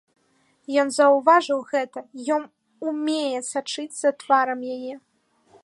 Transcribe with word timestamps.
Ён 0.83 0.87
заўважыў 0.99 1.59
гэта, 1.73 1.99
ён 2.37 2.41
умее 2.93 3.39
сачыць 3.51 3.95
за 3.99 4.09
тварам 4.25 4.59
яе. 4.77 4.93